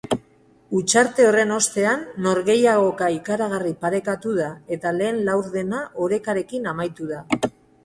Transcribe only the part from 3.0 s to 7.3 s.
ikaragarri parekatu da eta lehen laurdena orekarekin amaitu da.